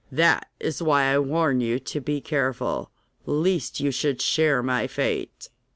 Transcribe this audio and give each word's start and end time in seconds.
That 0.11 0.47
is 0.59 0.81
why 0.81 1.13
I 1.13 1.19
warn 1.19 1.61
you 1.61 1.77
to 1.77 2.01
be 2.01 2.21
careful, 2.21 2.89
lest 3.27 3.79
you 3.79 3.91
should 3.91 4.19
share 4.19 4.63
my 4.63 4.87
fate. 4.87 5.49